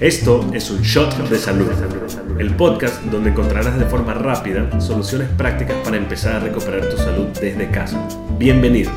Esto 0.00 0.50
es 0.54 0.70
un 0.70 0.80
shot 0.80 1.14
de 1.28 1.36
salud, 1.36 1.68
el 2.38 2.56
podcast 2.56 3.04
donde 3.10 3.28
encontrarás 3.28 3.78
de 3.78 3.84
forma 3.84 4.14
rápida 4.14 4.80
soluciones 4.80 5.28
prácticas 5.28 5.76
para 5.84 5.98
empezar 5.98 6.36
a 6.36 6.40
recuperar 6.40 6.88
tu 6.88 6.96
salud 6.96 7.26
desde 7.38 7.70
casa. 7.70 8.08
Bienvenidos. 8.38 8.94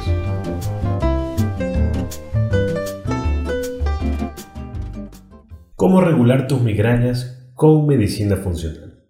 ¿Cómo 5.76 6.00
regular 6.00 6.48
tus 6.48 6.62
migrañas 6.62 7.52
con 7.54 7.86
medicina 7.86 8.38
funcional? 8.38 9.04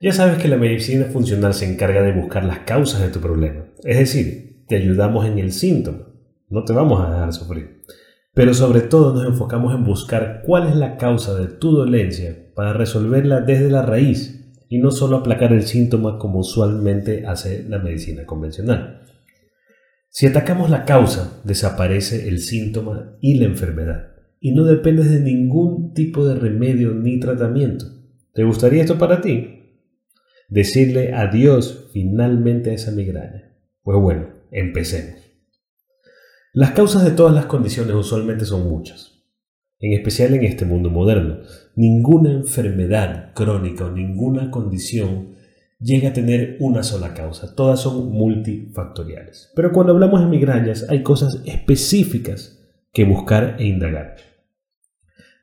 Ya 0.00 0.14
sabes 0.14 0.38
que 0.38 0.48
la 0.48 0.56
medicina 0.56 1.04
funcional 1.12 1.52
se 1.52 1.70
encarga 1.70 2.00
de 2.00 2.12
buscar 2.12 2.44
las 2.44 2.60
causas 2.60 3.02
de 3.02 3.10
tu 3.10 3.20
problema, 3.20 3.66
es 3.84 3.98
decir, 3.98 4.64
te 4.66 4.76
ayudamos 4.76 5.26
en 5.26 5.38
el 5.40 5.52
síntoma, 5.52 6.06
no 6.48 6.64
te 6.64 6.72
vamos 6.72 7.06
a 7.06 7.10
dejar 7.10 7.34
sufrir. 7.34 7.82
Pero 8.32 8.54
sobre 8.54 8.80
todo 8.82 9.12
nos 9.12 9.26
enfocamos 9.26 9.74
en 9.74 9.84
buscar 9.84 10.42
cuál 10.46 10.68
es 10.68 10.76
la 10.76 10.96
causa 10.96 11.34
de 11.34 11.46
tu 11.46 11.72
dolencia 11.72 12.52
para 12.54 12.72
resolverla 12.72 13.40
desde 13.40 13.70
la 13.70 13.82
raíz 13.82 14.54
y 14.68 14.78
no 14.78 14.90
solo 14.90 15.16
aplacar 15.16 15.52
el 15.52 15.64
síntoma 15.64 16.18
como 16.18 16.40
usualmente 16.40 17.26
hace 17.26 17.64
la 17.68 17.78
medicina 17.78 18.24
convencional. 18.24 19.02
Si 20.08 20.26
atacamos 20.26 20.70
la 20.70 20.84
causa, 20.84 21.40
desaparece 21.44 22.28
el 22.28 22.38
síntoma 22.38 23.16
y 23.20 23.34
la 23.38 23.46
enfermedad 23.46 24.10
y 24.40 24.52
no 24.52 24.64
dependes 24.64 25.10
de 25.10 25.20
ningún 25.20 25.92
tipo 25.92 26.26
de 26.26 26.34
remedio 26.34 26.94
ni 26.94 27.20
tratamiento. 27.20 27.84
¿Te 28.32 28.42
gustaría 28.42 28.82
esto 28.82 28.98
para 28.98 29.20
ti? 29.20 29.76
Decirle 30.48 31.12
adiós 31.12 31.90
finalmente 31.92 32.70
a 32.70 32.74
esa 32.74 32.90
migraña. 32.90 33.52
Pues 33.82 34.00
bueno, 34.00 34.28
empecemos. 34.50 35.29
Las 36.52 36.72
causas 36.72 37.04
de 37.04 37.12
todas 37.12 37.32
las 37.32 37.46
condiciones 37.46 37.94
usualmente 37.94 38.44
son 38.44 38.68
muchas, 38.68 39.22
en 39.78 39.92
especial 39.92 40.34
en 40.34 40.42
este 40.42 40.64
mundo 40.64 40.90
moderno. 40.90 41.38
Ninguna 41.76 42.32
enfermedad 42.32 43.32
crónica 43.34 43.84
o 43.84 43.92
ninguna 43.92 44.50
condición 44.50 45.36
llega 45.78 46.08
a 46.08 46.12
tener 46.12 46.56
una 46.58 46.82
sola 46.82 47.14
causa, 47.14 47.54
todas 47.54 47.78
son 47.78 48.10
multifactoriales. 48.10 49.52
Pero 49.54 49.70
cuando 49.70 49.92
hablamos 49.92 50.22
de 50.22 50.26
migrañas 50.26 50.86
hay 50.88 51.04
cosas 51.04 51.40
específicas 51.44 52.68
que 52.92 53.04
buscar 53.04 53.54
e 53.60 53.66
indagar. 53.66 54.16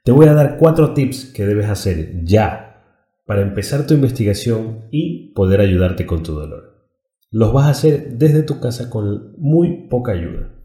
Te 0.03 0.11
voy 0.11 0.27
a 0.27 0.33
dar 0.33 0.57
cuatro 0.57 0.93
tips 0.93 1.31
que 1.33 1.45
debes 1.45 1.69
hacer 1.69 2.21
ya 2.25 2.83
para 3.25 3.43
empezar 3.43 3.87
tu 3.87 3.93
investigación 3.93 4.89
y 4.91 5.31
poder 5.33 5.61
ayudarte 5.61 6.05
con 6.05 6.23
tu 6.23 6.33
dolor. 6.33 6.89
Los 7.31 7.53
vas 7.53 7.67
a 7.67 7.69
hacer 7.69 8.17
desde 8.17 8.43
tu 8.43 8.59
casa 8.59 8.89
con 8.89 9.31
muy 9.37 9.87
poca 9.87 10.11
ayuda. 10.11 10.56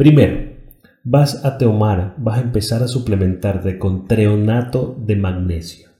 Primero, 0.00 0.56
vas 1.04 1.44
a 1.44 1.58
tomar, 1.58 2.14
vas 2.16 2.38
a 2.38 2.40
empezar 2.40 2.82
a 2.82 2.88
suplementarte 2.88 3.78
con 3.78 4.08
treonato 4.08 4.96
de 4.98 5.14
magnesio. 5.14 5.90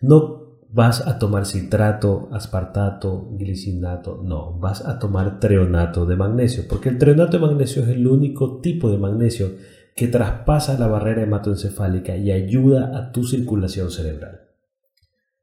No 0.00 0.60
vas 0.68 1.04
a 1.04 1.18
tomar 1.18 1.44
citrato, 1.44 2.28
aspartato, 2.30 3.30
glicinato, 3.32 4.22
no, 4.22 4.56
vas 4.60 4.86
a 4.86 5.00
tomar 5.00 5.40
treonato 5.40 6.06
de 6.06 6.14
magnesio, 6.14 6.68
porque 6.68 6.90
el 6.90 6.98
treonato 6.98 7.40
de 7.40 7.44
magnesio 7.44 7.82
es 7.82 7.88
el 7.88 8.06
único 8.06 8.60
tipo 8.60 8.88
de 8.88 8.98
magnesio 8.98 9.50
que 9.96 10.06
traspasa 10.06 10.78
la 10.78 10.86
barrera 10.86 11.24
hematoencefálica 11.24 12.16
y 12.16 12.30
ayuda 12.30 12.96
a 12.96 13.10
tu 13.10 13.24
circulación 13.24 13.90
cerebral. 13.90 14.42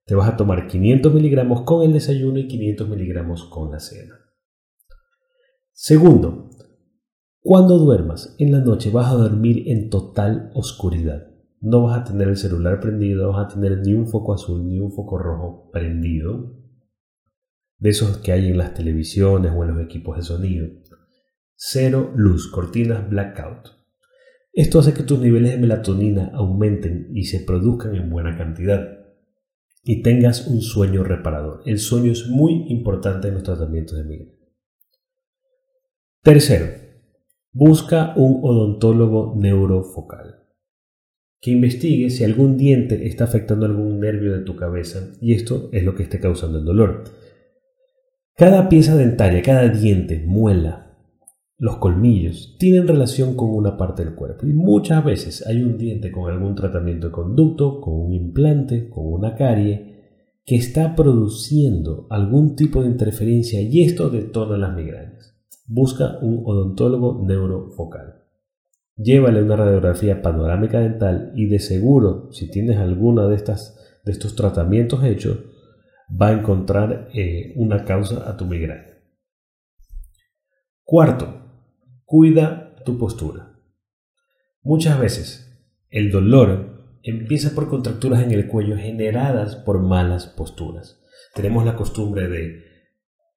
Te 0.06 0.16
vas 0.16 0.30
a 0.30 0.38
tomar 0.38 0.68
500 0.68 1.14
miligramos 1.14 1.64
con 1.64 1.84
el 1.84 1.92
desayuno 1.92 2.40
y 2.40 2.48
500 2.48 2.88
miligramos 2.88 3.44
con 3.44 3.70
la 3.70 3.81
cena. 3.81 4.16
Segundo, 5.73 6.55
cuando 7.48 7.78
duermas 7.78 8.36
en 8.40 8.52
la 8.52 8.60
noche 8.60 8.90
vas 8.90 9.12
a 9.12 9.18
dormir 9.18 9.66
en 9.68 9.92
total 9.92 10.50
oscuridad. 10.56 11.28
No 11.62 11.84
vas 11.84 12.00
a 12.00 12.04
tener 12.04 12.28
el 12.28 12.38
celular 12.38 12.80
prendido, 12.80 13.28
no 13.28 13.34
vas 13.34 13.46
a 13.46 13.54
tener 13.54 13.78
ni 13.86 13.94
un 13.94 14.08
foco 14.08 14.34
azul 14.34 14.68
ni 14.68 14.80
un 14.80 14.92
foco 14.92 15.20
rojo 15.20 15.70
prendido. 15.72 16.56
De 17.78 17.92
esos 17.92 18.18
que 18.18 18.31
hay 18.31 18.47
en 18.47 18.58
las 18.58 18.74
televisiones 18.74 19.52
o 19.56 19.64
en 19.64 19.75
los 19.75 19.86
equipos 19.86 20.18
de 20.18 20.24
sonido. 20.24 20.68
Cero 21.53 22.12
luz, 22.16 22.50
cortinas 22.50 23.08
blackout. 23.08 23.68
Esto 24.52 24.80
hace 24.80 24.96
que 24.96 25.03
tus 25.03 25.19
niveles 25.19 25.52
de 25.52 25.59
melatonina 25.59 26.31
aumenten 26.34 27.12
y 27.14 27.25
se 27.25 27.42
produzcan 27.42 27.96
en 27.96 28.09
buena 28.09 28.36
cantidad 28.36 28.90
y 29.84 30.02
tengas 30.02 30.48
un 30.48 30.64
sueño 30.64 31.03
reparador. 31.03 31.62
El 31.68 31.78
sueño 31.78 32.12
es 32.12 32.28
muy 32.28 32.66
importante 32.69 33.28
en 33.28 33.36
los 33.36 33.44
tratamientos 33.44 34.00
de 34.00 34.03
migraña. 34.03 34.31
Tercero, 36.24 36.84
Busca 37.58 38.12
un 38.18 38.42
odontólogo 38.44 39.34
neurofocal 39.38 40.44
que 41.40 41.52
investigue 41.52 42.10
si 42.10 42.26
algún 42.26 42.58
diente 42.58 43.08
está 43.08 43.24
afectando 43.24 43.66
algún 43.66 44.02
nervio 44.02 44.34
de 44.34 44.44
tu 44.44 44.58
cabeza 44.58 45.14
y 45.22 45.32
esto 45.32 45.70
es 45.72 45.86
lo 45.86 45.96
que 45.96 46.04
esté 46.04 46.20
causando 46.20 46.58
el 46.58 46.66
dolor. 46.66 47.06
Cada 48.36 48.68
pieza 48.68 48.98
dentaria, 48.98 49.42
cada 49.42 49.70
diente, 49.70 50.22
muela, 50.28 50.98
los 51.58 51.78
colmillos, 51.78 52.58
tienen 52.60 52.90
relación 52.90 53.38
con 53.38 53.52
una 53.52 53.78
parte 53.78 54.04
del 54.04 54.16
cuerpo 54.16 54.46
y 54.46 54.52
muchas 54.52 55.06
veces 55.06 55.48
hay 55.48 55.64
un 55.64 55.78
diente 55.78 56.12
con 56.12 56.30
algún 56.30 56.56
tratamiento 56.56 57.08
de 57.08 57.14
conducto, 57.14 57.80
con 57.80 57.94
un 57.94 58.12
implante, 58.12 58.90
con 58.90 59.06
una 59.06 59.34
carie, 59.34 60.42
que 60.44 60.58
está 60.58 60.94
produciendo 60.94 62.06
algún 62.10 62.58
tipo 62.58 62.84
de 62.84 62.90
interferencia 62.90 63.62
y 63.62 63.82
esto 63.82 64.10
detona 64.10 64.58
las 64.58 64.76
migrañas. 64.76 65.34
Busca 65.66 66.20
un 66.22 66.44
odontólogo 66.46 67.24
neurofocal. 67.26 68.24
Llévale 68.96 69.44
una 69.44 69.56
radiografía 69.56 70.22
panorámica 70.22 70.80
dental 70.80 71.34
y 71.36 71.48
de 71.48 71.59
seguro, 71.59 72.31
si 72.31 72.50
tienes 72.50 72.78
alguna 72.78 73.28
de, 73.28 73.38
de 73.38 74.12
estos 74.12 74.36
tratamientos 74.36 75.04
hechos, 75.04 75.40
va 76.09 76.28
a 76.28 76.34
encontrar 76.34 77.09
eh, 77.14 77.54
una 77.56 77.84
causa 77.84 78.30
a 78.30 78.38
tu 78.38 78.46
migraña. 78.46 79.00
Cuarto, 80.84 81.42
cuida 82.06 82.75
tu 82.86 82.98
postura. 82.98 83.59
Muchas 84.62 85.00
veces 85.00 85.46
el 85.90 86.12
dolor 86.12 87.00
empieza 87.04 87.54
por 87.54 87.68
contracturas 87.68 88.22
en 88.22 88.31
el 88.31 88.48
cuello 88.48 88.78
generadas 88.78 89.56
por 89.56 89.81
malas 89.81 90.28
posturas. 90.28 91.02
Tenemos 91.34 91.66
la 91.66 91.75
costumbre 91.75 92.28
de 92.28 92.64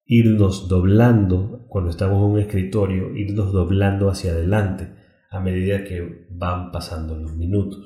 irnos 0.09 0.69
doblando 0.69 1.67
cuando 1.69 1.91
estamos 1.91 2.17
en 2.17 2.25
un 2.33 2.41
escritorio, 2.41 3.15
irnos 3.15 3.53
doblando 3.53 4.09
hacia 4.09 4.33
adelante 4.33 4.95
a 5.31 5.39
medida 5.39 5.85
que 5.85 6.27
van 6.31 6.73
pasando 6.73 7.15
los 7.15 7.37
minutos. 7.37 7.85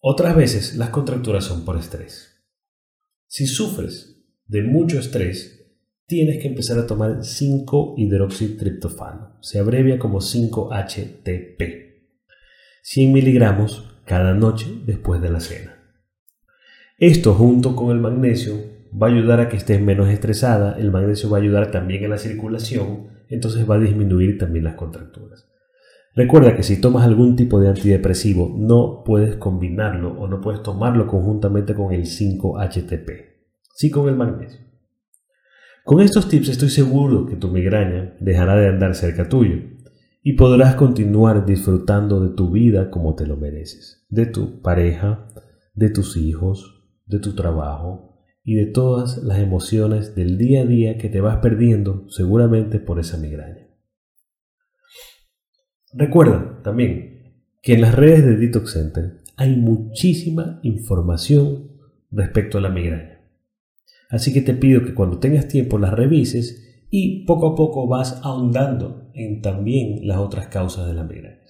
Otras 0.00 0.34
veces 0.36 0.76
las 0.76 0.90
contracturas 0.90 1.44
son 1.44 1.64
por 1.64 1.78
estrés. 1.78 2.44
Si 3.28 3.46
sufres 3.46 4.24
de 4.46 4.64
mucho 4.64 4.98
estrés, 4.98 5.70
tienes 6.06 6.42
que 6.42 6.48
empezar 6.48 6.80
a 6.80 6.86
tomar 6.86 7.20
5-hidroxitriptofano. 7.20 9.38
Se 9.40 9.60
abrevia 9.60 10.00
como 10.00 10.18
5-HTP. 10.18 11.60
100 12.82 13.12
miligramos 13.12 14.00
cada 14.04 14.34
noche 14.34 14.66
después 14.84 15.22
de 15.22 15.30
la 15.30 15.38
cena. 15.38 15.78
Esto 16.98 17.34
junto 17.34 17.76
con 17.76 17.92
el 17.92 18.00
magnesio 18.00 18.73
va 19.00 19.08
a 19.08 19.10
ayudar 19.10 19.40
a 19.40 19.48
que 19.48 19.56
estés 19.56 19.80
menos 19.80 20.08
estresada, 20.08 20.76
el 20.78 20.90
magnesio 20.90 21.30
va 21.30 21.38
a 21.38 21.40
ayudar 21.40 21.70
también 21.70 22.04
a 22.04 22.08
la 22.08 22.18
circulación, 22.18 23.08
entonces 23.28 23.68
va 23.68 23.76
a 23.76 23.80
disminuir 23.80 24.38
también 24.38 24.64
las 24.64 24.74
contracturas. 24.74 25.48
Recuerda 26.14 26.54
que 26.54 26.62
si 26.62 26.80
tomas 26.80 27.04
algún 27.04 27.34
tipo 27.34 27.58
de 27.58 27.68
antidepresivo 27.68 28.54
no 28.56 29.02
puedes 29.04 29.34
combinarlo 29.36 30.12
o 30.12 30.28
no 30.28 30.40
puedes 30.40 30.62
tomarlo 30.62 31.08
conjuntamente 31.08 31.74
con 31.74 31.92
el 31.92 32.04
5-HTP, 32.04 33.10
sí 33.74 33.90
con 33.90 34.08
el 34.08 34.14
magnesio. 34.14 34.60
Con 35.84 36.00
estos 36.00 36.28
tips 36.28 36.50
estoy 36.50 36.70
seguro 36.70 37.26
que 37.26 37.36
tu 37.36 37.48
migraña 37.48 38.14
dejará 38.20 38.54
de 38.54 38.68
andar 38.68 38.94
cerca 38.94 39.28
tuyo 39.28 39.56
y 40.22 40.34
podrás 40.34 40.76
continuar 40.76 41.44
disfrutando 41.44 42.20
de 42.20 42.34
tu 42.34 42.50
vida 42.50 42.90
como 42.90 43.16
te 43.16 43.26
lo 43.26 43.36
mereces, 43.36 44.06
de 44.08 44.26
tu 44.26 44.62
pareja, 44.62 45.28
de 45.74 45.90
tus 45.90 46.16
hijos, 46.16 46.86
de 47.06 47.18
tu 47.18 47.34
trabajo, 47.34 48.13
y 48.44 48.54
de 48.56 48.66
todas 48.66 49.16
las 49.24 49.38
emociones 49.38 50.14
del 50.14 50.36
día 50.36 50.62
a 50.62 50.66
día 50.66 50.98
que 50.98 51.08
te 51.08 51.22
vas 51.22 51.38
perdiendo 51.38 52.08
seguramente 52.10 52.78
por 52.78 53.00
esa 53.00 53.16
migraña. 53.16 53.68
Recuerda 55.94 56.60
también 56.62 57.40
que 57.62 57.72
en 57.72 57.80
las 57.80 57.94
redes 57.94 58.24
de 58.24 58.36
Detox 58.36 58.72
Center 58.72 59.22
hay 59.36 59.56
muchísima 59.56 60.60
información 60.62 61.70
respecto 62.10 62.58
a 62.58 62.60
la 62.60 62.68
migraña. 62.68 63.22
Así 64.10 64.32
que 64.32 64.42
te 64.42 64.54
pido 64.54 64.84
que 64.84 64.94
cuando 64.94 65.18
tengas 65.18 65.48
tiempo 65.48 65.78
las 65.78 65.94
revises 65.94 66.86
y 66.90 67.24
poco 67.24 67.48
a 67.48 67.54
poco 67.56 67.88
vas 67.88 68.20
ahondando 68.22 69.10
en 69.14 69.40
también 69.40 70.06
las 70.06 70.18
otras 70.18 70.48
causas 70.48 70.86
de 70.86 70.94
la 70.94 71.04
migraña. 71.04 71.40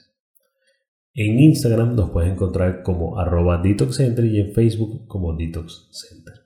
En 1.13 1.39
Instagram 1.41 1.97
nos 1.97 2.11
puedes 2.11 2.33
encontrar 2.33 2.83
como 2.83 3.19
arroba 3.19 3.61
Detox 3.63 3.97
Center 3.97 4.25
y 4.25 4.41
en 4.41 4.53
Facebook 4.53 5.07
como 5.07 5.37
Detox 5.37 5.89
Center. 5.93 6.44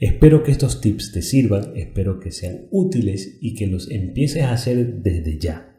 Espero 0.00 0.44
que 0.44 0.52
estos 0.52 0.80
tips 0.80 1.10
te 1.10 1.22
sirvan, 1.22 1.72
espero 1.74 2.20
que 2.20 2.30
sean 2.30 2.68
útiles 2.70 3.36
y 3.40 3.56
que 3.56 3.66
los 3.66 3.90
empieces 3.90 4.44
a 4.44 4.52
hacer 4.52 5.02
desde 5.02 5.40
ya. 5.40 5.74